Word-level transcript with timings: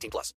18 0.00 0.10
plus. 0.10 0.34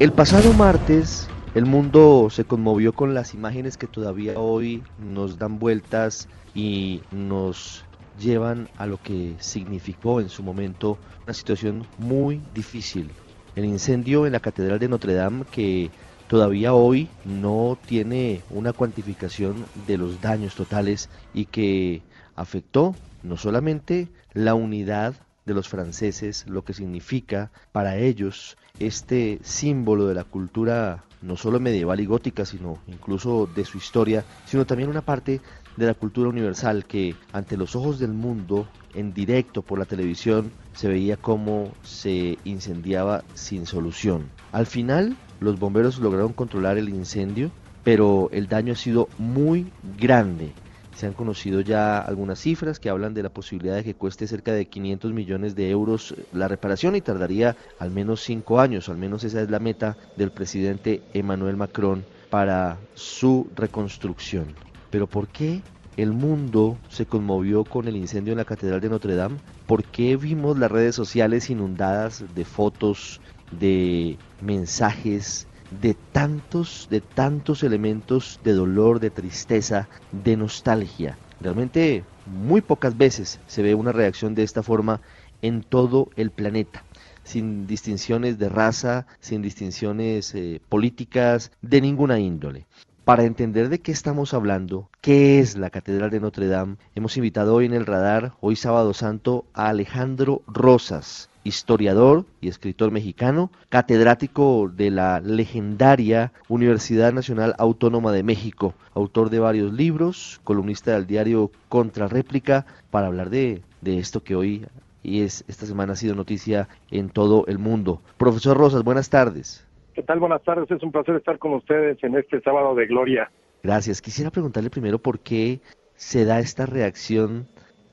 El 0.00 0.12
pasado 0.12 0.52
martes, 0.54 1.28
el 1.54 1.66
mundo 1.66 2.28
se 2.30 2.44
conmovió 2.44 2.92
con 2.92 3.14
las 3.14 3.32
imágenes 3.34 3.76
que 3.76 3.86
todavía 3.86 4.38
hoy 4.38 4.82
nos 4.98 5.38
dan 5.38 5.58
vueltas 5.58 6.28
y 6.54 7.00
nos 7.12 7.84
llevan 8.18 8.68
a 8.76 8.86
lo 8.86 9.00
que 9.00 9.36
significó 9.38 10.20
en 10.20 10.28
su 10.28 10.42
momento 10.42 10.98
una 11.24 11.34
situación 11.34 11.86
muy 11.98 12.40
difícil. 12.54 13.10
El 13.54 13.64
incendio 13.64 14.26
en 14.26 14.32
la 14.32 14.40
Catedral 14.40 14.78
de 14.78 14.88
Notre 14.88 15.14
Dame 15.14 15.44
que 15.50 15.90
todavía 16.26 16.74
hoy 16.74 17.08
no 17.24 17.78
tiene 17.86 18.42
una 18.50 18.72
cuantificación 18.72 19.64
de 19.86 19.96
los 19.96 20.20
daños 20.20 20.56
totales 20.56 21.08
y 21.32 21.44
que 21.46 22.02
afectó 22.34 22.96
no 23.22 23.36
solamente 23.36 24.08
la 24.32 24.54
unidad 24.54 25.14
de 25.46 25.54
los 25.54 25.68
franceses, 25.68 26.46
lo 26.48 26.64
que 26.64 26.74
significa 26.74 27.50
para 27.72 27.96
ellos 27.96 28.56
este 28.78 29.38
símbolo 29.42 30.06
de 30.06 30.14
la 30.14 30.24
cultura 30.24 31.04
no 31.22 31.36
solo 31.36 31.58
medieval 31.58 32.00
y 32.00 32.06
gótica, 32.06 32.44
sino 32.44 32.78
incluso 32.86 33.48
de 33.54 33.64
su 33.64 33.78
historia, 33.78 34.24
sino 34.44 34.66
también 34.66 34.90
una 34.90 35.00
parte 35.00 35.40
de 35.76 35.86
la 35.86 35.94
cultura 35.94 36.28
universal 36.28 36.84
que 36.84 37.14
ante 37.32 37.56
los 37.56 37.74
ojos 37.74 37.98
del 37.98 38.12
mundo, 38.12 38.68
en 38.94 39.12
directo 39.12 39.62
por 39.62 39.78
la 39.78 39.86
televisión, 39.86 40.52
se 40.74 40.88
veía 40.88 41.16
cómo 41.16 41.72
se 41.82 42.38
incendiaba 42.44 43.24
sin 43.34 43.66
solución. 43.66 44.28
Al 44.52 44.66
final, 44.66 45.16
los 45.40 45.58
bomberos 45.58 45.98
lograron 45.98 46.32
controlar 46.32 46.78
el 46.78 46.90
incendio, 46.90 47.50
pero 47.82 48.28
el 48.32 48.48
daño 48.48 48.74
ha 48.74 48.76
sido 48.76 49.08
muy 49.18 49.72
grande. 49.98 50.52
Se 50.94 51.06
han 51.06 51.12
conocido 51.12 51.60
ya 51.60 51.98
algunas 51.98 52.38
cifras 52.38 52.78
que 52.78 52.88
hablan 52.88 53.14
de 53.14 53.22
la 53.22 53.28
posibilidad 53.28 53.74
de 53.74 53.84
que 53.84 53.94
cueste 53.94 54.26
cerca 54.26 54.52
de 54.52 54.66
500 54.66 55.12
millones 55.12 55.54
de 55.56 55.70
euros 55.70 56.14
la 56.32 56.48
reparación 56.48 56.94
y 56.96 57.00
tardaría 57.00 57.56
al 57.78 57.90
menos 57.90 58.20
cinco 58.20 58.60
años, 58.60 58.88
al 58.88 58.96
menos 58.96 59.24
esa 59.24 59.42
es 59.42 59.50
la 59.50 59.58
meta 59.58 59.96
del 60.16 60.30
presidente 60.30 61.02
Emmanuel 61.12 61.56
Macron 61.56 62.04
para 62.30 62.78
su 62.94 63.48
reconstrucción. 63.54 64.54
Pero 64.90 65.06
¿por 65.06 65.28
qué 65.28 65.62
el 65.96 66.12
mundo 66.12 66.78
se 66.88 67.06
conmovió 67.06 67.64
con 67.64 67.88
el 67.88 67.96
incendio 67.96 68.32
en 68.32 68.38
la 68.38 68.44
Catedral 68.44 68.80
de 68.80 68.88
Notre 68.88 69.14
Dame? 69.14 69.36
¿Por 69.66 69.84
qué 69.84 70.16
vimos 70.16 70.58
las 70.58 70.70
redes 70.70 70.94
sociales 70.94 71.50
inundadas 71.50 72.24
de 72.34 72.44
fotos, 72.44 73.20
de 73.50 74.16
mensajes, 74.40 75.46
de 75.80 75.94
tantos, 75.94 76.88
de 76.90 77.00
tantos 77.00 77.62
elementos 77.62 78.40
de 78.44 78.52
dolor, 78.52 79.00
de 79.00 79.10
tristeza, 79.10 79.88
de 80.12 80.36
nostalgia. 80.36 81.18
Realmente 81.40 82.04
muy 82.26 82.60
pocas 82.60 82.96
veces 82.96 83.40
se 83.46 83.62
ve 83.62 83.74
una 83.74 83.92
reacción 83.92 84.34
de 84.34 84.42
esta 84.42 84.62
forma 84.62 85.00
en 85.42 85.62
todo 85.62 86.08
el 86.16 86.30
planeta, 86.30 86.84
sin 87.22 87.66
distinciones 87.66 88.38
de 88.38 88.48
raza, 88.48 89.06
sin 89.20 89.42
distinciones 89.42 90.34
eh, 90.34 90.60
políticas, 90.68 91.52
de 91.60 91.80
ninguna 91.80 92.18
índole. 92.18 92.66
Para 93.04 93.24
entender 93.24 93.68
de 93.68 93.80
qué 93.80 93.92
estamos 93.92 94.32
hablando, 94.32 94.88
qué 95.02 95.38
es 95.38 95.58
la 95.58 95.68
Catedral 95.68 96.08
de 96.08 96.20
Notre 96.20 96.46
Dame, 96.46 96.76
hemos 96.94 97.18
invitado 97.18 97.54
hoy 97.54 97.66
en 97.66 97.74
el 97.74 97.84
radar, 97.84 98.32
hoy 98.40 98.56
sábado 98.56 98.94
santo, 98.94 99.44
a 99.52 99.68
Alejandro 99.68 100.40
Rosas, 100.46 101.28
historiador 101.44 102.24
y 102.40 102.48
escritor 102.48 102.92
mexicano, 102.92 103.50
catedrático 103.68 104.72
de 104.74 104.90
la 104.90 105.20
legendaria 105.20 106.32
Universidad 106.48 107.12
Nacional 107.12 107.54
Autónoma 107.58 108.10
de 108.10 108.22
México, 108.22 108.72
autor 108.94 109.28
de 109.28 109.40
varios 109.40 109.70
libros, 109.74 110.40
columnista 110.42 110.92
del 110.92 111.06
diario 111.06 111.50
Contrarréplica, 111.68 112.64
para 112.90 113.08
hablar 113.08 113.28
de, 113.28 113.60
de 113.82 113.98
esto 113.98 114.24
que 114.24 114.34
hoy 114.34 114.64
y 115.02 115.20
es 115.20 115.44
esta 115.46 115.66
semana 115.66 115.92
ha 115.92 115.96
sido 115.96 116.14
noticia 116.14 116.70
en 116.90 117.10
todo 117.10 117.44
el 117.48 117.58
mundo. 117.58 118.00
Profesor 118.16 118.56
Rosas, 118.56 118.82
buenas 118.82 119.10
tardes. 119.10 119.66
¿Qué 119.94 120.02
tal? 120.02 120.18
Buenas 120.18 120.42
tardes. 120.42 120.68
Es 120.70 120.82
un 120.82 120.90
placer 120.90 121.14
estar 121.14 121.38
con 121.38 121.54
ustedes 121.54 122.02
en 122.02 122.16
este 122.16 122.40
sábado 122.40 122.74
de 122.74 122.86
gloria. 122.86 123.30
Gracias. 123.62 124.02
Quisiera 124.02 124.30
preguntarle 124.30 124.68
primero 124.68 124.98
por 124.98 125.20
qué 125.20 125.60
se 125.94 126.24
da 126.24 126.40
esta 126.40 126.66
reacción 126.66 127.46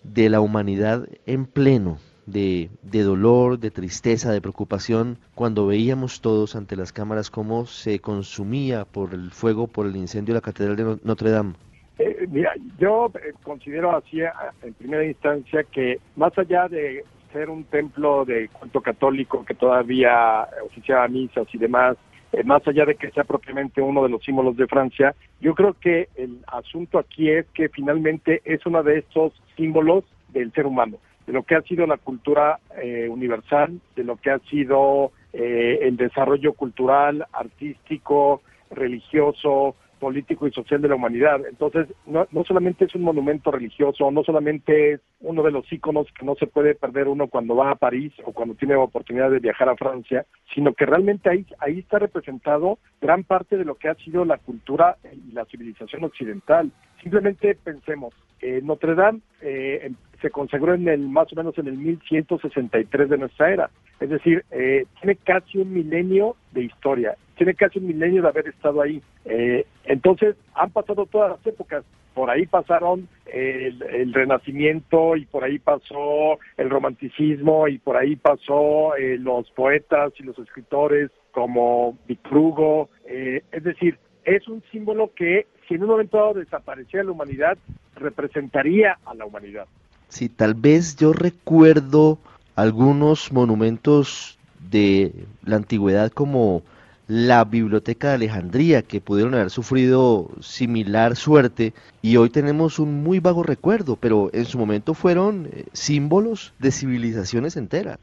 de 0.04 0.30
la 0.30 0.42
humanidad 0.42 1.08
en 1.28 1.46
pleno 1.46 2.00
de, 2.26 2.70
de, 2.82 3.04
dolor, 3.04 3.60
de 3.60 3.70
tristeza, 3.70 4.32
de 4.32 4.42
preocupación, 4.42 5.18
cuando 5.36 5.68
veíamos 5.68 6.22
todos 6.22 6.56
ante 6.56 6.76
las 6.76 6.92
cámaras 6.92 7.30
cómo 7.30 7.66
se 7.68 8.00
consumía 8.00 8.86
por 8.86 9.14
el 9.14 9.32
fuego, 9.32 9.68
por 9.68 9.86
el 9.86 9.96
incendio 9.96 10.34
de 10.34 10.38
la 10.40 10.42
Catedral 10.42 10.76
de 10.76 11.00
Notre 11.04 11.30
Dame? 11.30 11.54
Eh, 12.00 12.26
mira, 12.32 12.54
yo 12.80 13.12
eh, 13.16 13.34
considero 13.44 13.96
así 13.96 14.22
en 14.64 14.74
primera 14.74 15.06
instancia 15.06 15.64
que 15.64 16.00
más 16.16 16.36
allá 16.38 16.68
de 16.68 17.04
ser 17.32 17.50
un 17.50 17.64
templo 17.66 18.26
de 18.26 18.50
culto 18.50 18.82
católico 18.82 19.46
que 19.46 19.54
todavía 19.54 20.48
oficiaba 20.66 21.08
misas 21.08 21.48
y 21.54 21.58
demás, 21.58 21.98
eh, 22.32 22.44
más 22.44 22.66
allá 22.68 22.86
de 22.86 22.96
que 22.96 23.12
sea 23.12 23.24
propiamente 23.24 23.82
uno 23.82 24.04
de 24.04 24.10
los 24.10 24.24
símbolos 24.24 24.56
de 24.58 24.68
Francia, 24.68 25.16
yo 25.40 25.54
creo 25.56 25.74
que 25.74 26.10
el 26.16 26.40
asunto 26.48 27.00
aquí 27.00 27.30
es 27.30 27.46
que 27.54 27.70
finalmente 27.70 28.42
es 28.46 28.66
uno 28.66 28.84
de 28.84 29.00
estos 29.00 29.34
símbolos 29.56 30.04
del 30.30 30.52
ser 30.54 30.66
humano 30.66 30.98
de 31.28 31.34
lo 31.34 31.44
que 31.44 31.56
ha 31.56 31.62
sido 31.62 31.86
la 31.86 31.98
cultura 31.98 32.60
eh, 32.82 33.08
universal, 33.10 33.80
de 33.96 34.04
lo 34.04 34.18
que 34.18 34.32
ha 34.32 34.40
sido 34.40 35.12
eh, 35.34 35.80
el 35.82 35.98
desarrollo 35.98 36.54
cultural, 36.54 37.26
artístico, 37.32 38.42
religioso, 38.70 39.76
político 40.02 40.48
y 40.48 40.52
social 40.52 40.82
de 40.82 40.90
la 40.90 40.96
humanidad. 40.96 41.46
Entonces, 41.48 41.88
no, 42.08 42.28
no 42.32 42.44
solamente 42.44 42.86
es 42.86 42.96
un 42.96 43.04
monumento 43.04 43.52
religioso, 43.52 44.10
no 44.10 44.24
solamente 44.24 44.94
es 44.94 45.02
uno 45.20 45.44
de 45.44 45.52
los 45.52 45.72
íconos 45.72 46.08
que 46.18 46.26
no 46.26 46.34
se 46.36 46.48
puede 46.48 46.74
perder 46.74 47.08
uno 47.08 47.28
cuando 47.28 47.56
va 47.56 47.70
a 47.70 47.76
París 47.76 48.12
o 48.26 48.34
cuando 48.34 48.56
tiene 48.56 48.76
oportunidad 48.76 49.30
de 49.30 49.40
viajar 49.40 49.70
a 49.70 49.76
Francia, 49.76 50.26
sino 50.56 50.74
que 50.74 50.88
realmente 50.88 51.30
ahí, 51.30 51.46
ahí 51.60 51.80
está 51.80 52.00
representado 52.00 52.80
gran 53.00 53.24
parte 53.24 53.58
de 53.58 53.66
lo 53.66 53.76
que 53.76 53.90
ha 53.90 53.96
sido 53.96 54.26
la 54.26 54.40
cultura 54.40 54.98
y 55.14 55.32
la 55.34 55.46
civilización 55.46 56.04
occidental. 56.04 56.72
Simplemente 57.04 57.56
pensemos, 57.56 58.16
eh, 58.42 58.62
Notre 58.64 58.96
Dame 58.96 59.20
eh, 59.42 59.92
se 60.22 60.30
consagró 60.30 60.74
en 60.74 60.88
el 60.88 61.02
más 61.08 61.32
o 61.34 61.36
menos 61.36 61.58
en 61.58 61.68
el 61.68 61.78
1163 61.78 63.10
de 63.10 63.18
nuestra 63.18 63.52
era. 63.52 63.70
Es 64.00 64.10
decir, 64.10 64.44
eh, 64.52 64.86
tiene 65.00 65.16
casi 65.16 65.60
un 65.60 65.74
milenio 65.74 66.36
de 66.52 66.64
historia, 66.64 67.16
tiene 67.36 67.54
casi 67.56 67.80
un 67.80 67.88
milenio 67.88 68.22
de 68.22 68.28
haber 68.28 68.48
estado 68.48 68.82
ahí. 68.82 69.02
Eh, 69.26 69.66
entonces, 69.86 70.36
han 70.56 70.72
pasado 70.72 71.06
todas 71.06 71.32
las 71.32 71.48
épocas. 71.48 71.84
Por 72.14 72.30
ahí 72.30 72.46
pasaron 72.46 73.08
el, 73.32 73.82
el, 73.84 74.14
Renacimiento 74.14 75.16
y 75.16 75.26
por 75.26 75.44
ahí 75.44 75.60
pasó 75.60 76.40
el 76.58 76.70
Romanticismo 76.70 77.68
y 77.70 77.78
por 77.78 77.96
ahí 77.96 78.18
pasó 78.18 78.96
eh, 78.98 79.18
los 79.18 79.50
poetas 79.52 80.12
y 80.20 80.24
los 80.24 80.38
escritores 80.38 81.10
como 81.32 81.98
Víctor 82.08 82.38
Hugo. 82.38 82.90
Eh, 83.06 83.44
es 83.52 83.64
decir, 83.64 83.98
es 84.26 84.48
un 84.48 84.62
símbolo 84.72 85.12
que 85.16 85.48
si 85.68 85.76
en 85.76 85.84
un 85.84 85.90
momento 85.90 86.18
dado 86.18 86.34
desapareciera 86.34 87.06
la 87.06 87.12
humanidad, 87.12 87.58
representaría 87.96 88.98
a 89.06 89.14
la 89.14 89.26
humanidad. 89.26 89.66
Sí, 90.10 90.30
tal 90.30 90.54
vez 90.54 90.96
yo 90.98 91.14
recuerdo 91.14 92.18
algunos 92.56 93.32
monumentos 93.32 94.38
de 94.70 95.14
la 95.44 95.56
antigüedad 95.56 96.12
como 96.12 96.64
la 97.08 97.44
Biblioteca 97.44 98.10
de 98.10 98.14
Alejandría, 98.16 98.84
que 98.84 99.02
pudieron 99.02 99.34
haber 99.34 99.50
sufrido 99.50 100.30
similar 100.40 101.16
suerte, 101.16 101.74
y 102.02 102.16
hoy 102.16 102.30
tenemos 102.30 102.80
un 102.80 103.04
muy 103.04 103.20
vago 103.20 103.44
recuerdo, 103.44 103.98
pero 103.98 104.30
en 104.32 104.46
su 104.46 104.58
momento 104.58 104.94
fueron 104.94 105.50
eh, 105.52 105.66
símbolos 105.74 106.54
de 106.60 106.72
civilizaciones 106.72 107.58
enteras. 107.58 108.00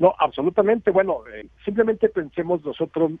No, 0.00 0.14
absolutamente. 0.18 0.90
Bueno, 0.90 1.20
eh, 1.32 1.46
simplemente 1.62 2.08
pensemos 2.08 2.64
nosotros, 2.64 3.12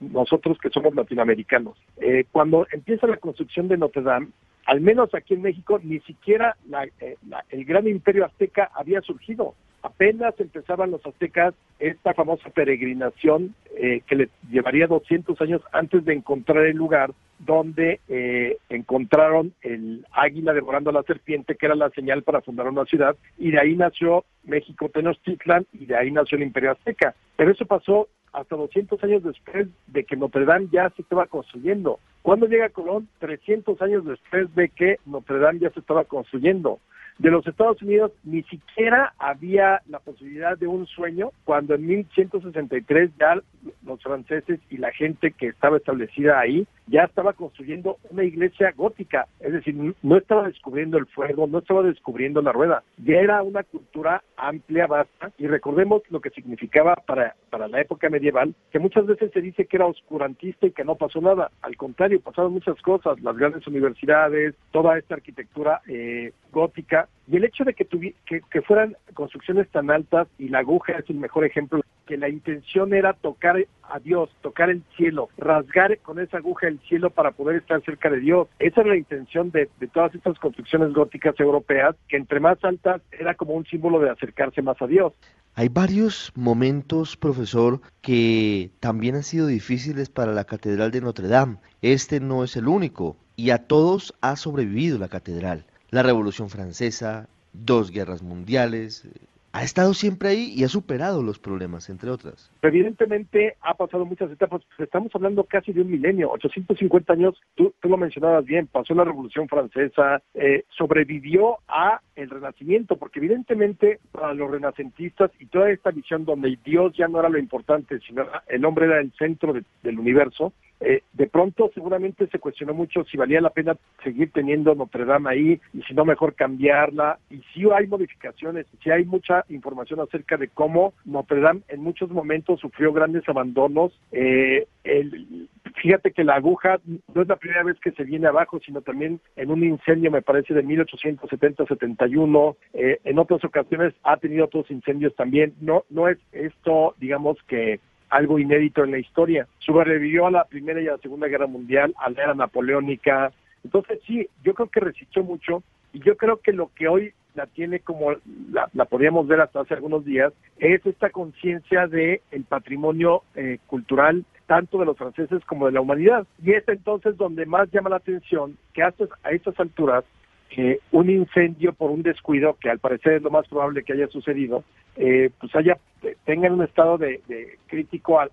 nosotros 0.00 0.58
que 0.58 0.68
somos 0.68 0.92
latinoamericanos. 0.92 1.78
Eh, 1.98 2.24
cuando 2.32 2.66
empieza 2.72 3.06
la 3.06 3.18
construcción 3.18 3.68
de 3.68 3.78
Notre 3.78 4.02
Dame, 4.02 4.28
al 4.66 4.80
menos 4.80 5.14
aquí 5.14 5.34
en 5.34 5.42
México, 5.42 5.78
ni 5.80 6.00
siquiera 6.00 6.56
la, 6.68 6.86
eh, 7.00 7.16
el 7.50 7.64
gran 7.64 7.86
imperio 7.86 8.24
azteca 8.24 8.68
había 8.74 9.00
surgido. 9.02 9.54
Apenas 9.82 10.34
empezaban 10.40 10.90
los 10.90 11.06
aztecas 11.06 11.54
esta 11.78 12.14
famosa 12.14 12.50
peregrinación 12.50 13.54
eh, 13.76 14.00
que 14.04 14.16
le 14.16 14.28
llevaría 14.50 14.88
200 14.88 15.40
años 15.40 15.62
antes 15.70 16.04
de 16.04 16.14
encontrar 16.14 16.66
el 16.66 16.76
lugar 16.76 17.12
donde 17.44 18.00
eh, 18.08 18.58
encontraron 18.68 19.52
el 19.62 20.06
águila 20.12 20.52
devorando 20.52 20.90
a 20.90 20.94
la 20.94 21.02
serpiente, 21.02 21.56
que 21.56 21.66
era 21.66 21.74
la 21.74 21.90
señal 21.90 22.22
para 22.22 22.40
fundar 22.40 22.68
una 22.68 22.84
ciudad, 22.84 23.16
y 23.38 23.50
de 23.50 23.60
ahí 23.60 23.76
nació 23.76 24.24
México 24.44 24.88
Tenochtitlan 24.88 25.66
y 25.72 25.86
de 25.86 25.96
ahí 25.96 26.10
nació 26.10 26.36
el 26.36 26.44
imperio 26.44 26.72
azteca. 26.72 27.14
Pero 27.36 27.52
eso 27.52 27.66
pasó 27.66 28.08
hasta 28.32 28.56
200 28.56 29.02
años 29.04 29.22
después 29.22 29.68
de 29.86 30.04
que 30.04 30.16
Notre 30.16 30.44
Dame 30.44 30.68
ya 30.72 30.90
se 30.90 31.02
estaba 31.02 31.26
construyendo. 31.26 31.98
¿Cuándo 32.24 32.46
llega 32.46 32.70
Colón? 32.70 33.06
300 33.18 33.82
años 33.82 34.06
después 34.06 34.52
de 34.54 34.70
que 34.70 34.96
Notre 35.04 35.40
Dame 35.40 35.58
ya 35.58 35.68
se 35.68 35.80
estaba 35.80 36.04
construyendo. 36.04 36.80
De 37.18 37.30
los 37.30 37.46
Estados 37.46 37.82
Unidos 37.82 38.12
ni 38.24 38.42
siquiera 38.44 39.12
había 39.18 39.82
la 39.90 39.98
posibilidad 39.98 40.56
de 40.56 40.66
un 40.66 40.86
sueño 40.86 41.32
cuando 41.44 41.74
en 41.74 41.86
1163 41.86 43.10
ya 43.20 43.40
los 43.84 44.02
franceses 44.02 44.58
y 44.70 44.78
la 44.78 44.90
gente 44.90 45.32
que 45.32 45.48
estaba 45.48 45.76
establecida 45.76 46.40
ahí 46.40 46.66
ya 46.86 47.04
estaba 47.04 47.32
construyendo 47.32 47.98
una 48.10 48.24
iglesia 48.24 48.72
gótica, 48.76 49.26
es 49.40 49.52
decir, 49.52 49.94
no 50.02 50.16
estaba 50.16 50.46
descubriendo 50.46 50.98
el 50.98 51.06
fuego, 51.06 51.46
no 51.46 51.58
estaba 51.58 51.82
descubriendo 51.82 52.42
la 52.42 52.52
rueda, 52.52 52.82
ya 52.98 53.14
era 53.16 53.42
una 53.42 53.62
cultura 53.62 54.22
amplia, 54.36 54.86
vasta, 54.86 55.32
y 55.38 55.46
recordemos 55.46 56.02
lo 56.10 56.20
que 56.20 56.30
significaba 56.30 56.96
para, 56.96 57.36
para 57.50 57.68
la 57.68 57.80
época 57.80 58.10
medieval, 58.10 58.54
que 58.70 58.78
muchas 58.78 59.06
veces 59.06 59.30
se 59.32 59.40
dice 59.40 59.66
que 59.66 59.76
era 59.76 59.86
oscurantista 59.86 60.66
y 60.66 60.72
que 60.72 60.84
no 60.84 60.96
pasó 60.96 61.20
nada, 61.20 61.50
al 61.62 61.76
contrario, 61.76 62.13
pasaron 62.18 62.52
muchas 62.52 62.80
cosas, 62.82 63.20
las 63.22 63.36
grandes 63.36 63.66
universidades, 63.66 64.54
toda 64.70 64.98
esta 64.98 65.14
arquitectura 65.14 65.80
eh, 65.88 66.32
gótica, 66.52 67.08
y 67.26 67.36
el 67.36 67.44
hecho 67.44 67.64
de 67.64 67.74
que, 67.74 67.86
que, 68.26 68.40
que 68.50 68.62
fueran 68.62 68.96
construcciones 69.14 69.68
tan 69.70 69.90
altas, 69.90 70.28
y 70.38 70.48
la 70.48 70.60
aguja 70.60 70.92
es 70.94 71.08
el 71.10 71.16
mejor 71.16 71.44
ejemplo, 71.44 71.80
que 72.06 72.16
la 72.16 72.28
intención 72.28 72.94
era 72.94 73.12
tocar 73.12 73.56
a 73.82 73.98
Dios, 73.98 74.30
tocar 74.42 74.70
el 74.70 74.82
cielo, 74.96 75.28
rasgar 75.36 75.98
con 75.98 76.18
esa 76.18 76.38
aguja 76.38 76.68
el 76.68 76.80
cielo 76.80 77.10
para 77.10 77.32
poder 77.32 77.56
estar 77.56 77.82
cerca 77.82 78.10
de 78.10 78.20
Dios. 78.20 78.48
Esa 78.58 78.80
es 78.80 78.86
la 78.86 78.96
intención 78.96 79.50
de, 79.50 79.68
de, 79.78 79.86
todas 79.88 80.14
estas 80.14 80.38
construcciones 80.38 80.92
góticas 80.92 81.38
europeas, 81.38 81.96
que 82.08 82.16
entre 82.16 82.40
más 82.40 82.62
altas 82.64 83.02
era 83.12 83.34
como 83.34 83.54
un 83.54 83.64
símbolo 83.66 84.00
de 84.00 84.10
acercarse 84.10 84.62
más 84.62 84.80
a 84.80 84.86
Dios. 84.86 85.12
Hay 85.56 85.68
varios 85.68 86.32
momentos, 86.34 87.16
profesor, 87.16 87.80
que 88.02 88.70
también 88.80 89.14
han 89.14 89.22
sido 89.22 89.46
difíciles 89.46 90.08
para 90.08 90.32
la 90.32 90.44
Catedral 90.44 90.90
de 90.90 91.00
Notre 91.00 91.28
Dame. 91.28 91.58
Este 91.80 92.18
no 92.18 92.42
es 92.42 92.56
el 92.56 92.66
único, 92.66 93.16
y 93.36 93.50
a 93.50 93.58
todos 93.58 94.14
ha 94.20 94.36
sobrevivido 94.36 94.98
la 94.98 95.08
catedral. 95.08 95.64
La 95.90 96.02
Revolución 96.02 96.50
Francesa, 96.50 97.28
dos 97.52 97.92
guerras 97.92 98.22
mundiales, 98.22 99.06
ha 99.54 99.62
estado 99.62 99.94
siempre 99.94 100.30
ahí 100.30 100.52
y 100.52 100.64
ha 100.64 100.68
superado 100.68 101.22
los 101.22 101.38
problemas, 101.38 101.88
entre 101.88 102.10
otras. 102.10 102.50
Evidentemente 102.60 103.56
ha 103.60 103.74
pasado 103.74 104.04
muchas 104.04 104.28
etapas, 104.32 104.62
pues, 104.66 104.80
estamos 104.80 105.14
hablando 105.14 105.44
casi 105.44 105.72
de 105.72 105.82
un 105.82 105.92
milenio, 105.92 106.32
850 106.32 107.12
años, 107.12 107.40
tú, 107.54 107.72
lo 107.84 107.96
mencionabas 107.96 108.44
bien, 108.44 108.66
pasó 108.66 108.94
la 108.94 109.04
Revolución 109.04 109.48
Francesa, 109.48 110.20
eh, 110.34 110.64
sobrevivió 110.76 111.58
a 111.68 112.00
el 112.16 112.30
Renacimiento, 112.30 112.96
porque 112.96 113.20
evidentemente 113.20 114.00
para 114.10 114.34
los 114.34 114.50
renacentistas 114.50 115.30
y 115.38 115.46
toda 115.46 115.70
esta 115.70 115.92
visión 115.92 116.24
donde 116.24 116.58
Dios 116.64 116.92
ya 116.96 117.06
no 117.06 117.20
era 117.20 117.28
lo 117.28 117.38
importante, 117.38 118.00
sino 118.00 118.26
el 118.48 118.64
hombre 118.64 118.86
era 118.86 119.00
el 119.00 119.12
centro 119.12 119.52
de, 119.52 119.62
del 119.84 120.00
universo, 120.00 120.52
eh, 120.80 121.02
de 121.12 121.26
pronto 121.26 121.70
seguramente 121.74 122.26
se 122.26 122.38
cuestionó 122.38 122.74
mucho 122.74 123.04
si 123.04 123.16
valía 123.16 123.40
la 123.40 123.50
pena 123.50 123.76
seguir 124.02 124.30
teniendo 124.32 124.74
Notre 124.74 125.04
Dame 125.04 125.30
ahí 125.30 125.60
y 125.72 125.82
si 125.82 125.94
no 125.94 126.04
mejor 126.04 126.34
cambiarla 126.34 127.18
y 127.30 127.40
si 127.52 127.64
hay 127.70 127.86
modificaciones, 127.86 128.66
si 128.82 128.90
hay 128.90 129.04
mucha 129.04 129.44
información 129.48 130.00
acerca 130.00 130.36
de 130.36 130.48
cómo 130.48 130.94
Notre 131.04 131.40
Dame 131.40 131.62
en 131.68 131.82
muchos 131.82 132.10
momentos 132.10 132.60
sufrió 132.60 132.92
grandes 132.92 133.28
abandonos. 133.28 133.98
Eh, 134.12 134.66
el, 134.84 135.48
fíjate 135.82 136.12
que 136.12 136.24
la 136.24 136.36
aguja 136.36 136.78
no 137.14 137.22
es 137.22 137.28
la 137.28 137.36
primera 137.36 137.62
vez 137.62 137.78
que 137.80 137.92
se 137.92 138.04
viene 138.04 138.26
abajo, 138.26 138.60
sino 138.64 138.80
también 138.80 139.20
en 139.36 139.50
un 139.50 139.64
incendio, 139.64 140.10
me 140.10 140.22
parece, 140.22 140.54
de 140.54 140.64
1870-71. 140.64 142.56
Eh, 142.74 143.00
en 143.04 143.18
otras 143.18 143.44
ocasiones 143.44 143.94
ha 144.02 144.16
tenido 144.16 144.46
otros 144.46 144.70
incendios 144.70 145.14
también. 145.16 145.54
No, 145.60 145.84
no 145.90 146.08
es 146.08 146.18
esto, 146.32 146.94
digamos 146.98 147.38
que 147.46 147.80
algo 148.10 148.38
inédito 148.38 148.84
en 148.84 148.92
la 148.92 148.98
historia. 148.98 149.46
Sobrevivió 149.58 150.26
a 150.26 150.30
la 150.30 150.44
Primera 150.44 150.80
y 150.80 150.88
a 150.88 150.92
la 150.92 150.98
Segunda 150.98 151.28
Guerra 151.28 151.46
Mundial, 151.46 151.94
a 151.98 152.10
la 152.10 152.22
era 152.22 152.34
napoleónica. 152.34 153.32
Entonces 153.64 154.00
sí, 154.06 154.28
yo 154.42 154.54
creo 154.54 154.68
que 154.68 154.80
resistió 154.80 155.22
mucho 155.22 155.62
y 155.92 156.00
yo 156.00 156.16
creo 156.16 156.38
que 156.38 156.52
lo 156.52 156.70
que 156.74 156.88
hoy 156.88 157.12
la 157.34 157.46
tiene 157.46 157.80
como 157.80 158.12
la, 158.52 158.68
la 158.72 158.84
podríamos 158.84 159.26
ver 159.26 159.40
hasta 159.40 159.60
hace 159.60 159.74
algunos 159.74 160.04
días 160.04 160.32
es 160.58 160.84
esta 160.86 161.10
conciencia 161.10 161.86
de 161.86 162.22
el 162.30 162.44
patrimonio 162.44 163.22
eh, 163.34 163.58
cultural 163.66 164.24
tanto 164.46 164.78
de 164.78 164.84
los 164.84 164.96
franceses 164.96 165.44
como 165.44 165.66
de 165.66 165.72
la 165.72 165.80
humanidad 165.80 166.26
y 166.42 166.52
es 166.52 166.68
entonces 166.68 167.16
donde 167.16 167.46
más 167.46 167.70
llama 167.72 167.90
la 167.90 167.96
atención 167.96 168.56
que 168.72 168.82
hasta 168.82 169.06
a 169.22 169.30
estas 169.30 169.58
alturas 169.58 170.04
que 170.48 170.80
un 170.92 171.10
incendio 171.10 171.72
por 171.72 171.90
un 171.90 172.02
descuido, 172.02 172.56
que 172.60 172.70
al 172.70 172.78
parecer 172.78 173.14
es 173.14 173.22
lo 173.22 173.30
más 173.30 173.46
probable 173.48 173.82
que 173.82 173.92
haya 173.92 174.06
sucedido, 174.08 174.64
eh, 174.96 175.30
pues 175.40 175.54
haya, 175.56 175.78
tengan 176.24 176.52
un 176.52 176.62
estado 176.62 176.98
de, 176.98 177.20
crítico 177.66 178.20
a, 178.20 178.28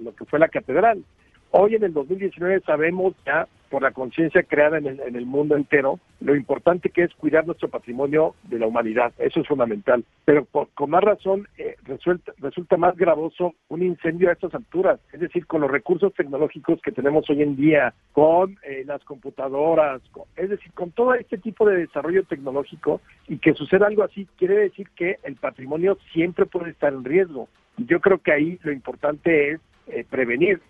lo 0.00 0.14
que 0.14 0.24
fue 0.24 0.38
la 0.38 0.48
catedral. 0.48 1.02
Hoy 1.50 1.74
en 1.74 1.84
el 1.84 1.94
2019 1.94 2.60
sabemos 2.60 3.14
ya 3.24 3.48
por 3.70 3.82
la 3.82 3.90
conciencia 3.90 4.42
creada 4.42 4.78
en 4.78 4.86
el, 4.86 5.00
en 5.00 5.16
el, 5.16 5.26
mundo 5.26 5.56
entero 5.56 5.98
lo 6.20 6.34
importante 6.34 6.90
que 6.90 7.04
es 7.04 7.14
cuidar 7.14 7.46
nuestro 7.46 7.68
patrimonio 7.68 8.34
de 8.44 8.58
la 8.58 8.66
humanidad. 8.66 9.12
Eso 9.18 9.40
es 9.40 9.48
fundamental. 9.48 10.04
Pero 10.24 10.44
por, 10.44 10.68
con 10.70 10.90
más 10.90 11.02
razón 11.02 11.46
eh, 11.58 11.76
resulta, 11.84 12.76
más 12.76 12.96
gravoso 12.96 13.54
un 13.68 13.82
incendio 13.82 14.28
a 14.28 14.32
estas 14.32 14.54
alturas. 14.54 15.00
Es 15.12 15.20
decir, 15.20 15.46
con 15.46 15.60
los 15.60 15.70
recursos 15.70 16.12
tecnológicos 16.14 16.80
que 16.82 16.92
tenemos 16.92 17.28
hoy 17.30 17.42
en 17.42 17.56
día, 17.56 17.94
con 18.12 18.58
eh, 18.62 18.84
las 18.86 19.04
computadoras, 19.04 20.02
es 20.36 20.50
decir, 20.50 20.72
con 20.72 20.90
todo 20.92 21.14
este 21.14 21.38
tipo 21.38 21.66
de 21.66 21.76
desarrollo 21.76 22.24
tecnológico 22.24 23.00
y 23.26 23.38
que 23.38 23.54
suceda 23.54 23.86
algo 23.86 24.02
así, 24.02 24.26
quiere 24.36 24.56
decir 24.56 24.88
que 24.96 25.18
el 25.22 25.36
patrimonio 25.36 25.98
siempre 26.12 26.46
puede 26.46 26.70
estar 26.70 26.92
en 26.92 27.04
riesgo. 27.04 27.48
Yo 27.76 28.00
creo 28.00 28.18
que 28.18 28.32
ahí 28.32 28.58
lo 28.62 28.72
importante 28.72 29.52
es 29.52 29.60
eh, 29.88 30.04
prevenir. 30.08 30.60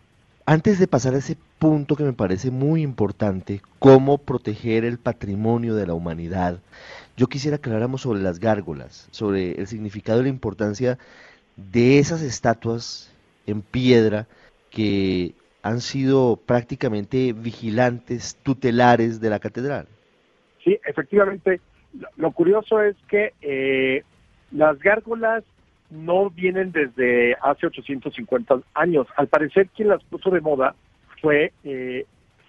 Antes 0.50 0.78
de 0.78 0.86
pasar 0.88 1.12
a 1.12 1.18
ese 1.18 1.36
punto 1.58 1.94
que 1.94 2.04
me 2.04 2.14
parece 2.14 2.50
muy 2.50 2.80
importante, 2.80 3.60
cómo 3.78 4.16
proteger 4.16 4.86
el 4.86 4.96
patrimonio 4.96 5.74
de 5.74 5.86
la 5.86 5.92
humanidad, 5.92 6.60
yo 7.18 7.26
quisiera 7.26 7.58
que 7.58 7.68
habláramos 7.68 8.00
sobre 8.00 8.22
las 8.22 8.40
gárgolas, 8.40 9.08
sobre 9.10 9.60
el 9.60 9.66
significado 9.66 10.20
y 10.20 10.22
la 10.22 10.30
importancia 10.30 10.96
de 11.56 11.98
esas 11.98 12.22
estatuas 12.22 13.14
en 13.46 13.60
piedra 13.60 14.26
que 14.70 15.34
han 15.62 15.82
sido 15.82 16.36
prácticamente 16.36 17.34
vigilantes, 17.34 18.38
tutelares 18.42 19.20
de 19.20 19.28
la 19.28 19.40
catedral. 19.40 19.86
Sí, 20.64 20.78
efectivamente. 20.86 21.60
Lo 22.16 22.30
curioso 22.30 22.80
es 22.80 22.96
que 23.10 23.34
eh, 23.42 24.02
las 24.50 24.78
gárgolas 24.78 25.44
no 25.90 26.30
vienen 26.30 26.72
desde 26.72 27.36
hace 27.42 27.66
850 27.66 28.60
años. 28.74 29.06
Al 29.16 29.28
parecer 29.28 29.68
quien 29.68 29.88
las 29.88 30.02
puso 30.04 30.30
de 30.30 30.40
moda 30.40 30.74
fue, 31.20 31.52
eh, 31.64 32.06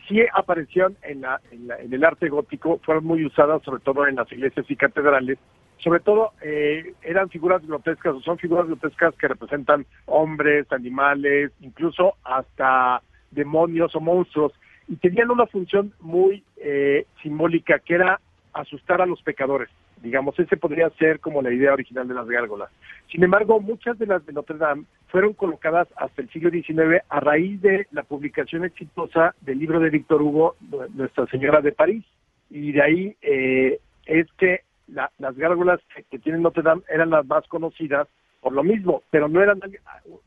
sí 0.07 0.19
aparecieron 0.33 0.97
en, 1.03 1.21
la, 1.21 1.39
en, 1.51 1.67
la, 1.67 1.77
en, 1.79 1.93
el 1.93 2.03
arte 2.03 2.29
gótico, 2.29 2.79
fueron 2.83 3.05
muy 3.05 3.25
usadas 3.25 3.61
sobre 3.63 3.81
todo 3.81 4.07
en 4.07 4.15
las 4.15 4.31
iglesias 4.31 4.65
y 4.69 4.75
catedrales, 4.75 5.37
sobre 5.77 6.01
todo 6.01 6.33
eh, 6.41 6.93
eran 7.01 7.29
figuras 7.29 7.65
grotescas 7.65 8.15
o 8.15 8.21
son 8.21 8.37
figuras 8.37 8.67
grotescas 8.67 9.15
que 9.15 9.27
representan 9.27 9.85
hombres, 10.05 10.69
animales, 10.71 11.51
incluso 11.61 12.15
hasta 12.23 13.01
demonios 13.31 13.95
o 13.95 14.01
monstruos, 14.01 14.51
y 14.87 14.95
tenían 14.97 15.31
una 15.31 15.45
función 15.45 15.93
muy 15.99 16.43
eh, 16.57 17.05
simbólica 17.21 17.79
que 17.79 17.93
era 17.95 18.19
asustar 18.53 19.01
a 19.01 19.05
los 19.05 19.21
pecadores. 19.21 19.69
Digamos, 20.01 20.39
ese 20.39 20.57
podría 20.57 20.89
ser 20.91 21.19
como 21.19 21.41
la 21.41 21.51
idea 21.51 21.73
original 21.73 22.07
de 22.07 22.13
las 22.13 22.27
gárgolas. 22.27 22.69
Sin 23.11 23.23
embargo, 23.23 23.59
muchas 23.59 23.97
de 23.99 24.05
las 24.05 24.25
de 24.25 24.33
Notre 24.33 24.57
Dame 24.57 24.85
fueron 25.07 25.33
colocadas 25.33 25.87
hasta 25.95 26.21
el 26.21 26.29
siglo 26.29 26.49
XIX 26.49 27.03
a 27.09 27.19
raíz 27.19 27.61
de 27.61 27.87
la 27.91 28.03
publicación 28.03 28.65
exitosa 28.65 29.35
del 29.41 29.59
libro 29.59 29.79
de 29.79 29.89
Víctor 29.89 30.21
Hugo, 30.21 30.55
Nuestra 30.93 31.25
Señora 31.27 31.61
de 31.61 31.71
París. 31.71 32.05
Y 32.49 32.71
de 32.71 32.81
ahí 32.81 33.15
eh, 33.21 33.79
es 34.05 34.27
que 34.37 34.61
la, 34.87 35.11
las 35.19 35.35
gárgolas 35.35 35.79
que, 35.95 36.03
que 36.03 36.19
tiene 36.19 36.39
Notre 36.39 36.63
Dame 36.63 36.81
eran 36.89 37.09
las 37.09 37.25
más 37.25 37.47
conocidas 37.47 38.07
por 38.41 38.53
lo 38.53 38.63
mismo, 38.63 39.03
pero 39.11 39.27
no 39.27 39.41
eran 39.41 39.59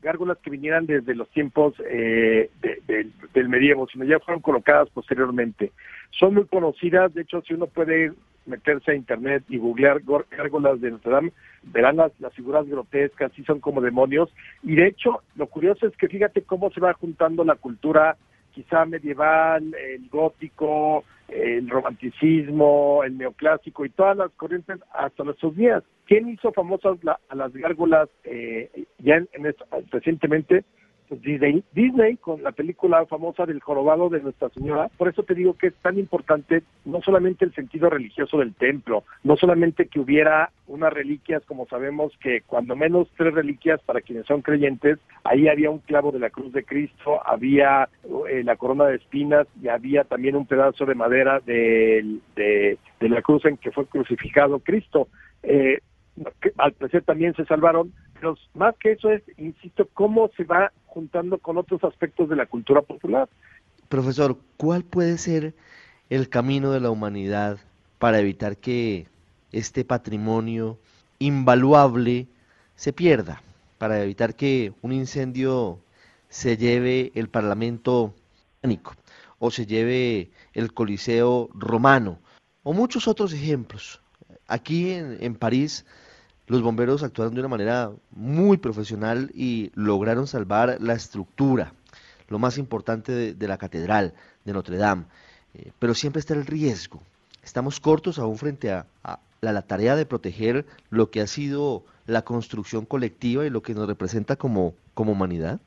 gárgolas 0.01 0.37
que 0.39 0.51
vinieran 0.51 0.85
desde 0.85 1.15
los 1.15 1.29
tiempos 1.29 1.73
eh, 1.89 2.49
de, 2.61 3.09
del 3.33 3.49
medievo, 3.49 3.87
sino 3.87 4.05
ya 4.05 4.19
fueron 4.19 4.41
colocadas 4.41 4.89
posteriormente. 4.91 5.71
Son 6.11 6.35
muy 6.35 6.45
conocidas, 6.45 7.13
de 7.13 7.23
hecho, 7.23 7.41
si 7.41 7.55
uno 7.55 7.67
puede 7.67 8.13
meterse 8.45 8.91
a 8.91 8.95
internet 8.95 9.43
y 9.49 9.57
googlear 9.57 10.01
gárgolas 10.31 10.81
de 10.81 10.91
Notre 10.91 11.11
Dame, 11.11 11.31
verán 11.63 11.97
las, 11.97 12.11
las 12.19 12.33
figuras 12.33 12.67
grotescas, 12.67 13.31
sí 13.33 13.43
son 13.43 13.59
como 13.59 13.81
demonios, 13.81 14.33
y 14.61 14.75
de 14.75 14.87
hecho, 14.87 15.21
lo 15.35 15.47
curioso 15.47 15.87
es 15.87 15.95
que 15.97 16.07
fíjate 16.07 16.43
cómo 16.43 16.71
se 16.71 16.81
va 16.81 16.93
juntando 16.93 17.43
la 17.43 17.55
cultura 17.55 18.17
quizá 18.53 18.85
medieval, 18.85 19.73
el 19.73 20.07
gótico, 20.09 21.03
el 21.27 21.69
romanticismo, 21.69 23.03
el 23.03 23.17
neoclásico 23.17 23.85
y 23.85 23.89
todas 23.89 24.15
las 24.15 24.31
corrientes 24.31 24.79
hasta 24.93 25.23
nuestros 25.23 25.55
días. 25.55 25.83
¿Quién 26.05 26.29
hizo 26.29 26.51
famosas 26.51 27.03
la, 27.03 27.19
a 27.29 27.35
las 27.35 27.53
gárgolas 27.53 28.09
eh, 28.23 28.85
ya 28.99 29.15
en, 29.15 29.55
recientemente? 29.91 30.63
Disney, 31.21 31.63
Disney 31.73 32.17
con 32.17 32.43
la 32.43 32.51
película 32.51 33.05
famosa 33.05 33.45
del 33.45 33.61
jorobado 33.61 34.09
de 34.09 34.21
Nuestra 34.21 34.49
Señora. 34.49 34.89
Por 34.97 35.07
eso 35.07 35.23
te 35.23 35.35
digo 35.35 35.53
que 35.53 35.67
es 35.67 35.75
tan 35.75 35.97
importante 35.97 36.63
no 36.85 37.01
solamente 37.01 37.45
el 37.45 37.53
sentido 37.53 37.89
religioso 37.89 38.37
del 38.37 38.53
templo, 38.53 39.03
no 39.23 39.35
solamente 39.37 39.87
que 39.87 39.99
hubiera 39.99 40.51
unas 40.67 40.93
reliquias, 40.93 41.43
como 41.45 41.67
sabemos 41.67 42.13
que 42.21 42.41
cuando 42.41 42.75
menos 42.75 43.07
tres 43.17 43.33
reliquias 43.33 43.81
para 43.81 44.01
quienes 44.01 44.25
son 44.25 44.41
creyentes, 44.41 44.99
ahí 45.23 45.47
había 45.47 45.69
un 45.69 45.79
clavo 45.79 46.11
de 46.11 46.19
la 46.19 46.29
cruz 46.29 46.53
de 46.53 46.63
Cristo, 46.63 47.19
había 47.25 47.89
eh, 48.29 48.43
la 48.43 48.55
corona 48.55 48.85
de 48.85 48.95
espinas 48.95 49.47
y 49.61 49.67
había 49.67 50.03
también 50.03 50.35
un 50.35 50.45
pedazo 50.45 50.85
de 50.85 50.95
madera 50.95 51.39
de, 51.39 52.19
de, 52.35 52.77
de 52.99 53.09
la 53.09 53.21
cruz 53.21 53.45
en 53.45 53.57
que 53.57 53.71
fue 53.71 53.85
crucificado 53.85 54.59
Cristo. 54.59 55.07
Eh, 55.43 55.79
que 56.41 56.51
al 56.57 56.73
parecer 56.73 57.03
también 57.03 57.33
se 57.33 57.45
salvaron, 57.45 57.91
pero 58.13 58.35
más 58.53 58.77
que 58.77 58.91
eso 58.91 59.09
es, 59.11 59.23
insisto, 59.37 59.87
cómo 59.93 60.29
se 60.37 60.43
va 60.43 60.71
juntando 60.93 61.39
con 61.39 61.57
otros 61.57 61.83
aspectos 61.83 62.29
de 62.29 62.35
la 62.35 62.45
cultura 62.45 62.83
popular. 62.83 63.27
Profesor, 63.89 64.37
¿cuál 64.57 64.83
puede 64.83 65.17
ser 65.17 65.55
el 66.09 66.29
camino 66.29 66.71
de 66.71 66.79
la 66.79 66.91
humanidad 66.91 67.57
para 67.97 68.19
evitar 68.19 68.57
que 68.57 69.07
este 69.51 69.83
patrimonio 69.85 70.77
invaluable 71.17 72.27
se 72.75 72.93
pierda? 72.93 73.41
Para 73.79 74.03
evitar 74.03 74.35
que 74.35 74.73
un 74.83 74.91
incendio 74.93 75.79
se 76.29 76.57
lleve 76.57 77.11
el 77.15 77.27
Parlamento 77.27 78.13
o 79.39 79.49
se 79.49 79.65
lleve 79.65 80.29
el 80.53 80.73
Coliseo 80.73 81.49
romano 81.55 82.19
o 82.61 82.71
muchos 82.71 83.07
otros 83.07 83.33
ejemplos. 83.33 83.99
Aquí 84.47 84.91
en, 84.91 85.17
en 85.21 85.33
París 85.35 85.85
los 86.47 86.61
bomberos 86.61 87.03
actuaron 87.03 87.33
de 87.33 87.39
una 87.39 87.49
manera 87.49 87.91
muy 88.11 88.57
profesional 88.57 89.31
y 89.33 89.71
lograron 89.75 90.27
salvar 90.27 90.77
la 90.81 90.93
estructura, 90.93 91.73
lo 92.27 92.39
más 92.39 92.57
importante 92.57 93.33
de, 93.33 93.47
la 93.47 93.57
catedral 93.57 94.13
de 94.43 94.53
Notre 94.53 94.77
Dame. 94.77 95.05
Eh, 95.53 95.71
pero 95.79 95.93
siempre 95.93 96.19
está 96.19 96.33
el 96.33 96.45
riesgo. 96.45 97.01
Estamos 97.43 97.79
cortos 97.79 98.19
aún 98.19 98.37
frente 98.37 98.71
a, 98.71 98.85
la, 99.41 99.61
tarea 99.61 99.95
de 99.95 100.05
proteger 100.05 100.65
lo 100.89 101.11
que 101.11 101.21
ha 101.21 101.27
sido 101.27 101.83
la 102.05 102.23
construcción 102.23 102.85
colectiva 102.85 103.45
y 103.45 103.49
lo 103.49 103.61
que 103.61 103.73
nos 103.73 103.87
representa 103.87 104.35
como, 104.35 104.73
como 104.93 105.11
humanidad. 105.11 105.59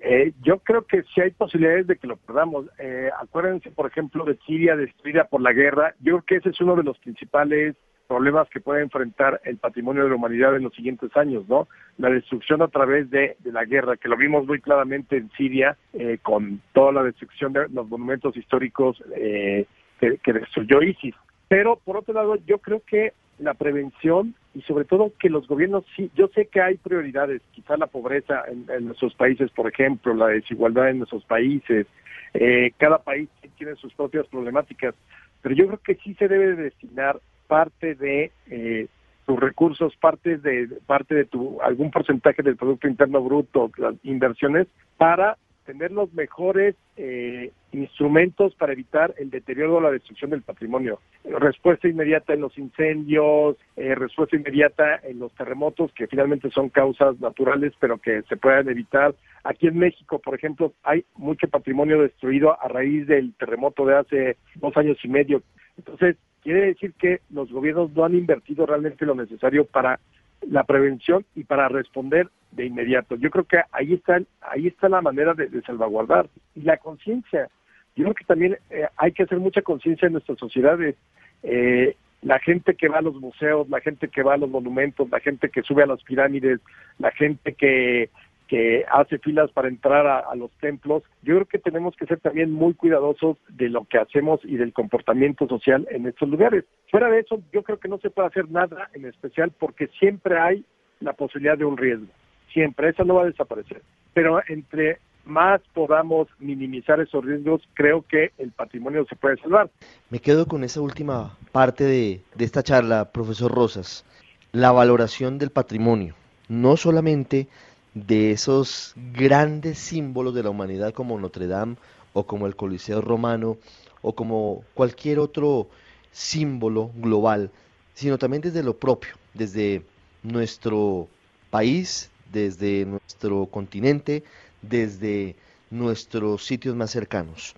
Eh, 0.00 0.32
yo 0.42 0.58
creo 0.58 0.86
que 0.86 1.02
sí 1.14 1.20
hay 1.20 1.32
posibilidades 1.32 1.86
de 1.86 1.96
que 1.96 2.06
lo 2.06 2.16
perdamos. 2.16 2.66
Eh, 2.78 3.10
acuérdense, 3.20 3.70
por 3.70 3.86
ejemplo, 3.86 4.24
de 4.24 4.38
Siria 4.46 4.76
destruida 4.76 5.24
por 5.24 5.40
la 5.40 5.52
guerra. 5.52 5.94
Yo 6.00 6.18
creo 6.18 6.22
que 6.22 6.36
ese 6.36 6.50
es 6.50 6.60
uno 6.60 6.76
de 6.76 6.84
los 6.84 6.98
principales 6.98 7.74
problemas 8.06 8.48
que 8.48 8.60
puede 8.60 8.82
enfrentar 8.82 9.40
el 9.44 9.56
patrimonio 9.58 10.04
de 10.04 10.10
la 10.10 10.16
humanidad 10.16 10.56
en 10.56 10.64
los 10.64 10.74
siguientes 10.74 11.14
años, 11.16 11.48
¿no? 11.48 11.68
La 11.98 12.10
destrucción 12.10 12.62
a 12.62 12.68
través 12.68 13.10
de, 13.10 13.36
la 13.44 13.64
guerra, 13.64 13.96
que 13.96 14.08
lo 14.08 14.16
vimos 14.16 14.46
muy 14.46 14.60
claramente 14.60 15.16
en 15.16 15.30
Siria, 15.36 15.76
eh, 15.92 16.18
con 16.22 16.60
toda 16.72 16.92
la 16.92 17.02
destrucción 17.02 17.52
de 17.52 17.68
los 17.68 17.88
monumentos 17.88 18.36
históricos 18.36 19.02
eh, 19.16 19.66
que, 20.00 20.32
destruyó 20.32 20.82
ISIS. 20.82 21.14
Pero, 21.48 21.76
por 21.84 21.96
otro 21.98 22.14
lado, 22.14 22.36
yo 22.46 22.58
creo 22.58 22.82
que 22.86 23.12
la 23.38 23.54
prevención 23.54 24.34
y 24.54 24.62
sobre 24.62 24.86
todo 24.86 25.12
que 25.18 25.28
los 25.28 25.46
gobiernos, 25.46 25.84
sí, 25.94 26.10
yo 26.14 26.28
sé 26.28 26.46
que 26.46 26.62
hay 26.62 26.76
prioridades, 26.76 27.42
quizá 27.52 27.76
la 27.76 27.86
pobreza 27.86 28.44
en, 28.48 28.86
nuestros 28.86 29.14
países, 29.14 29.50
por 29.50 29.68
ejemplo, 29.68 30.14
la 30.14 30.28
desigualdad 30.28 30.88
en 30.88 30.98
nuestros 30.98 31.24
países, 31.24 31.86
eh, 32.32 32.72
cada 32.78 32.98
país 32.98 33.28
tiene 33.56 33.74
sus 33.76 33.92
propias 33.94 34.26
problemáticas, 34.28 34.94
pero 35.42 35.54
yo 35.54 35.66
creo 35.66 35.78
que 35.78 35.94
sí 35.96 36.14
se 36.14 36.28
debe 36.28 36.54
destinar 36.56 37.20
parte 37.46 37.94
de 37.94 38.32
eh, 38.50 38.86
tus 39.26 39.40
recursos, 39.40 39.96
parte 39.96 40.38
de 40.38 40.68
parte 40.86 41.14
de 41.14 41.24
tu 41.24 41.60
algún 41.62 41.90
porcentaje 41.90 42.42
del 42.42 42.56
producto 42.56 42.88
interno 42.88 43.22
bruto, 43.22 43.70
las 43.76 43.94
inversiones 44.04 44.68
para 44.96 45.36
tener 45.66 45.92
los 45.92 46.12
mejores 46.14 46.76
eh, 46.96 47.52
instrumentos 47.72 48.54
para 48.54 48.72
evitar 48.72 49.14
el 49.18 49.28
deterioro 49.28 49.76
o 49.76 49.80
la 49.80 49.90
destrucción 49.90 50.30
del 50.30 50.42
patrimonio. 50.42 51.00
Respuesta 51.24 51.88
inmediata 51.88 52.32
en 52.32 52.40
los 52.40 52.56
incendios, 52.56 53.56
eh, 53.76 53.94
respuesta 53.94 54.36
inmediata 54.36 55.00
en 55.02 55.18
los 55.18 55.32
terremotos, 55.34 55.92
que 55.92 56.06
finalmente 56.06 56.50
son 56.50 56.70
causas 56.70 57.20
naturales, 57.20 57.74
pero 57.78 57.98
que 57.98 58.22
se 58.22 58.36
puedan 58.36 58.68
evitar. 58.68 59.14
Aquí 59.44 59.66
en 59.66 59.78
México, 59.78 60.18
por 60.20 60.34
ejemplo, 60.34 60.72
hay 60.82 61.04
mucho 61.16 61.48
patrimonio 61.48 62.00
destruido 62.00 62.58
a 62.60 62.68
raíz 62.68 63.06
del 63.06 63.34
terremoto 63.34 63.84
de 63.84 63.96
hace 63.96 64.36
dos 64.54 64.76
años 64.76 64.96
y 65.04 65.08
medio. 65.08 65.42
Entonces, 65.76 66.16
quiere 66.42 66.66
decir 66.66 66.94
que 66.94 67.20
los 67.30 67.50
gobiernos 67.50 67.92
no 67.92 68.04
han 68.04 68.14
invertido 68.14 68.66
realmente 68.66 69.04
lo 69.04 69.14
necesario 69.14 69.66
para 69.66 69.98
la 70.48 70.64
prevención 70.64 71.24
y 71.34 71.44
para 71.44 71.68
responder 71.68 72.28
de 72.52 72.66
inmediato. 72.66 73.16
Yo 73.16 73.30
creo 73.30 73.44
que 73.44 73.60
ahí 73.72 73.94
está, 73.94 74.20
ahí 74.40 74.66
está 74.66 74.88
la 74.88 75.02
manera 75.02 75.34
de, 75.34 75.48
salvaguardar. 75.62 76.28
Y 76.54 76.62
la 76.62 76.76
conciencia, 76.78 77.48
yo 77.94 78.04
creo 78.04 78.14
que 78.14 78.24
también 78.24 78.58
eh, 78.70 78.86
hay 78.96 79.12
que 79.12 79.24
hacer 79.24 79.38
mucha 79.38 79.62
conciencia 79.62 80.06
en 80.06 80.12
nuestras 80.12 80.38
sociedades. 80.38 80.96
Eh, 81.42 81.96
la 82.22 82.38
gente 82.38 82.74
que 82.74 82.88
va 82.88 82.98
a 82.98 83.02
los 83.02 83.14
museos, 83.16 83.68
la 83.68 83.80
gente 83.80 84.08
que 84.08 84.22
va 84.22 84.34
a 84.34 84.38
los 84.38 84.50
monumentos, 84.50 85.08
la 85.10 85.20
gente 85.20 85.48
que 85.48 85.62
sube 85.62 85.82
a 85.82 85.86
las 85.86 86.02
pirámides, 86.02 86.60
la 86.98 87.10
gente 87.10 87.54
que 87.54 88.10
que 88.48 88.84
hace 88.90 89.18
filas 89.18 89.50
para 89.50 89.68
entrar 89.68 90.06
a, 90.06 90.34
los 90.36 90.50
templos. 90.60 91.02
Yo 91.22 91.34
creo 91.34 91.46
que 91.46 91.58
tenemos 91.58 91.96
que 91.96 92.06
ser 92.06 92.20
también 92.20 92.52
muy 92.52 92.74
cuidadosos 92.74 93.36
de 93.48 93.68
lo 93.68 93.84
que 93.84 93.98
hacemos 93.98 94.40
y 94.44 94.56
del 94.56 94.72
comportamiento 94.72 95.46
social 95.48 95.86
en 95.90 96.06
estos 96.06 96.28
lugares. 96.28 96.64
Fuera 96.90 97.08
de 97.10 97.20
eso, 97.20 97.42
yo 97.52 97.62
creo 97.62 97.78
que 97.78 97.88
no 97.88 97.98
se 97.98 98.10
puede 98.10 98.28
hacer 98.28 98.50
nada 98.50 98.90
en 98.94 99.06
especial 99.06 99.52
porque 99.58 99.88
siempre 99.98 100.38
hay 100.38 100.64
la 101.00 101.12
posibilidad 101.12 101.58
de 101.58 101.64
un 101.64 101.76
riesgo. 101.76 102.06
Siempre, 102.52 102.90
eso 102.90 103.04
no 103.04 103.14
va 103.14 103.22
a 103.22 103.26
desaparecer. 103.26 103.82
Pero 104.14 104.40
entre 104.48 104.98
más 105.24 105.60
podamos 105.74 106.28
minimizar 106.38 107.00
esos 107.00 107.24
riesgos, 107.24 107.62
creo 107.74 108.02
que 108.02 108.30
el 108.38 108.52
patrimonio 108.52 109.04
se 109.08 109.16
puede 109.16 109.36
salvar. 109.38 109.68
Me 110.08 110.20
quedo 110.20 110.46
con 110.46 110.62
esa 110.62 110.80
última 110.80 111.36
parte 111.52 111.84
de, 111.84 112.20
de 112.34 112.44
esta 112.44 112.62
charla, 112.62 113.10
profesor 113.10 113.52
Rosas, 113.52 114.04
la 114.52 114.70
valoración 114.72 115.38
del 115.38 115.50
patrimonio, 115.50 116.14
no 116.48 116.76
solamente 116.76 117.48
de 117.96 118.30
esos 118.30 118.92
grandes 119.14 119.78
símbolos 119.78 120.34
de 120.34 120.42
la 120.42 120.50
humanidad 120.50 120.92
como 120.92 121.18
Notre 121.18 121.46
Dame 121.46 121.76
o 122.12 122.26
como 122.26 122.46
el 122.46 122.54
Coliseo 122.54 123.00
romano 123.00 123.56
o 124.02 124.14
como 124.14 124.64
cualquier 124.74 125.18
otro 125.18 125.70
símbolo 126.12 126.90
global, 126.96 127.50
sino 127.94 128.18
también 128.18 128.42
desde 128.42 128.62
lo 128.62 128.76
propio, 128.76 129.14
desde 129.32 129.82
nuestro 130.22 131.08
país, 131.48 132.10
desde 132.30 132.84
nuestro 132.84 133.46
continente, 133.46 134.24
desde 134.60 135.34
nuestros 135.70 136.44
sitios 136.44 136.76
más 136.76 136.90
cercanos. 136.90 137.54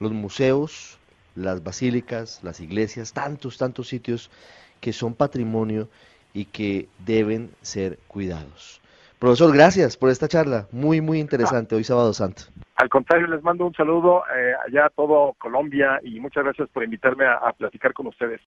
Los 0.00 0.12
museos, 0.12 0.96
las 1.34 1.62
basílicas, 1.62 2.40
las 2.42 2.60
iglesias, 2.60 3.12
tantos, 3.12 3.58
tantos 3.58 3.88
sitios 3.88 4.30
que 4.80 4.94
son 4.94 5.12
patrimonio 5.12 5.90
y 6.32 6.46
que 6.46 6.88
deben 7.04 7.50
ser 7.60 7.98
cuidados. 8.08 8.80
Profesor, 9.24 9.54
gracias 9.54 9.96
por 9.96 10.10
esta 10.10 10.28
charla, 10.28 10.68
muy, 10.70 11.00
muy 11.00 11.18
interesante 11.18 11.74
hoy 11.74 11.82
sábado 11.82 12.12
santo. 12.12 12.42
Al 12.76 12.90
contrario, 12.90 13.26
les 13.26 13.42
mando 13.42 13.64
un 13.64 13.72
saludo 13.72 14.22
eh, 14.36 14.52
allá 14.68 14.84
a 14.84 14.90
todo 14.90 15.32
Colombia 15.38 15.98
y 16.02 16.20
muchas 16.20 16.44
gracias 16.44 16.68
por 16.68 16.84
invitarme 16.84 17.24
a 17.24 17.50
platicar 17.56 17.94
con 17.94 18.08
ustedes. 18.08 18.42